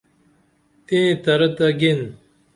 [0.85, 1.99] تئیں ترہ تہ گین